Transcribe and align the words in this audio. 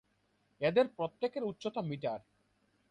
এদের 0.61 0.85
প্রত্যেকের 0.87 1.43
উচ্চতা 1.43 1.81
মিটার। 1.81 2.19